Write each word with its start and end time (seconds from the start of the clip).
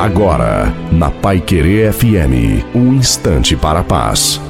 Agora, 0.00 0.74
na 0.90 1.10
Pai 1.10 1.42
Querer 1.42 1.92
FM, 1.92 2.64
um 2.74 2.94
instante 2.94 3.54
para 3.54 3.80
a 3.80 3.84
paz. 3.84 4.40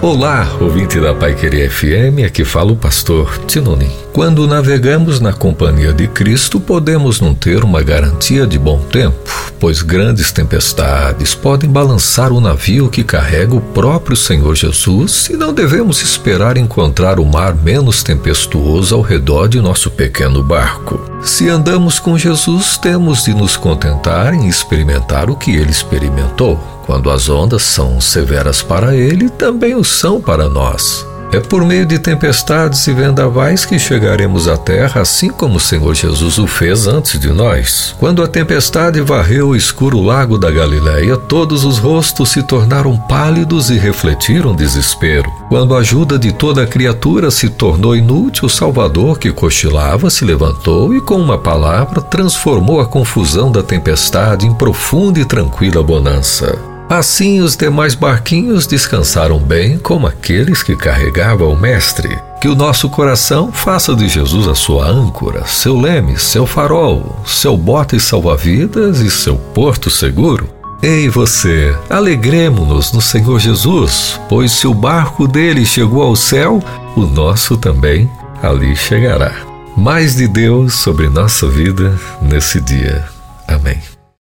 Olá, 0.00 0.48
ouvinte 0.58 0.98
da 0.98 1.14
Pai 1.14 1.34
Querer 1.34 1.68
FM, 1.68 2.24
aqui 2.26 2.42
fala 2.42 2.72
o 2.72 2.76
pastor 2.76 3.38
Tinonim. 3.46 3.92
Quando 4.14 4.46
navegamos 4.46 5.20
na 5.20 5.34
companhia 5.34 5.92
de 5.92 6.08
Cristo, 6.08 6.58
podemos 6.58 7.20
não 7.20 7.34
ter 7.34 7.62
uma 7.62 7.82
garantia 7.82 8.46
de 8.46 8.58
bom 8.58 8.78
tempo, 8.78 9.30
pois 9.60 9.82
grandes 9.82 10.30
tempestades 10.30 11.34
podem 11.34 11.68
balançar 11.70 12.32
o 12.32 12.40
navio 12.40 12.88
que 12.88 13.02
carrega 13.02 13.54
o 13.54 13.60
próprio 13.60 14.16
Senhor 14.16 14.54
Jesus 14.54 15.28
e 15.30 15.36
não 15.36 15.52
devemos 15.52 16.02
esperar 16.02 16.56
encontrar 16.56 17.18
o 17.18 17.24
mar 17.24 17.54
menos 17.54 18.02
tempestuoso 18.02 18.94
ao 18.94 19.00
redor 19.00 19.48
de 19.48 19.60
nosso 19.60 19.90
pequeno 19.90 20.42
barco. 20.42 21.00
Se 21.22 21.48
andamos 21.48 21.98
com 21.98 22.16
Jesus, 22.16 22.76
temos 22.78 23.24
de 23.24 23.34
nos 23.34 23.56
contentar 23.56 24.34
em 24.34 24.46
experimentar 24.46 25.30
o 25.30 25.36
que 25.36 25.50
ele 25.54 25.70
experimentou. 25.70 26.56
Quando 26.86 27.10
as 27.10 27.28
ondas 27.28 27.62
são 27.62 28.00
severas 28.00 28.62
para 28.62 28.94
ele, 28.94 29.28
também 29.28 29.74
o 29.74 29.84
são 29.84 30.20
para 30.20 30.48
nós. 30.48 31.07
É 31.30 31.40
por 31.40 31.62
meio 31.62 31.84
de 31.84 31.98
tempestades 31.98 32.86
e 32.86 32.92
vendavais 32.92 33.66
que 33.66 33.78
chegaremos 33.78 34.48
à 34.48 34.56
terra, 34.56 35.02
assim 35.02 35.28
como 35.28 35.56
o 35.56 35.60
Senhor 35.60 35.94
Jesus 35.94 36.38
o 36.38 36.46
fez 36.46 36.86
antes 36.86 37.20
de 37.20 37.28
nós. 37.28 37.94
Quando 37.98 38.22
a 38.22 38.26
tempestade 38.26 39.00
varreu 39.02 39.48
o 39.48 39.56
escuro 39.56 40.00
lago 40.00 40.38
da 40.38 40.50
Galileia, 40.50 41.18
todos 41.18 41.64
os 41.64 41.78
rostos 41.78 42.30
se 42.30 42.42
tornaram 42.42 42.96
pálidos 42.96 43.68
e 43.68 43.76
refletiram 43.76 44.56
desespero. 44.56 45.30
Quando 45.50 45.74
a 45.74 45.80
ajuda 45.80 46.18
de 46.18 46.32
toda 46.32 46.66
criatura 46.66 47.30
se 47.30 47.50
tornou 47.50 47.94
inútil, 47.94 48.46
o 48.46 48.50
Salvador, 48.50 49.18
que 49.18 49.30
cochilava, 49.30 50.08
se 50.08 50.24
levantou 50.24 50.94
e, 50.94 51.00
com 51.00 51.16
uma 51.16 51.36
palavra, 51.36 52.00
transformou 52.00 52.80
a 52.80 52.86
confusão 52.86 53.52
da 53.52 53.62
tempestade 53.62 54.46
em 54.46 54.54
profunda 54.54 55.20
e 55.20 55.26
tranquila 55.26 55.82
bonança. 55.82 56.67
Assim 56.88 57.40
os 57.40 57.54
demais 57.54 57.94
barquinhos 57.94 58.66
descansaram 58.66 59.38
bem, 59.38 59.78
como 59.78 60.06
aqueles 60.06 60.62
que 60.62 60.74
carregavam 60.74 61.52
o 61.52 61.60
Mestre. 61.60 62.18
Que 62.40 62.48
o 62.48 62.54
nosso 62.54 62.88
coração 62.88 63.52
faça 63.52 63.94
de 63.94 64.08
Jesus 64.08 64.48
a 64.48 64.54
sua 64.54 64.86
âncora, 64.86 65.44
seu 65.46 65.78
leme, 65.78 66.18
seu 66.18 66.46
farol, 66.46 67.20
seu 67.26 67.56
bote 67.56 68.00
salva-vidas 68.00 69.00
e 69.00 69.10
seu 69.10 69.36
porto 69.36 69.90
seguro. 69.90 70.48
Ei 70.82 71.08
você, 71.08 71.76
alegremos-nos 71.90 72.92
no 72.92 73.02
Senhor 73.02 73.38
Jesus, 73.38 74.18
pois 74.28 74.52
se 74.52 74.66
o 74.66 74.72
barco 74.72 75.26
dele 75.26 75.66
chegou 75.66 76.02
ao 76.02 76.14
céu, 76.14 76.62
o 76.96 77.00
nosso 77.00 77.56
também 77.56 78.08
ali 78.42 78.76
chegará. 78.76 79.32
Mais 79.76 80.16
de 80.16 80.26
Deus 80.26 80.74
sobre 80.74 81.08
nossa 81.08 81.48
vida 81.48 81.98
nesse 82.22 82.60
dia. 82.60 83.04
Amém. 83.46 83.97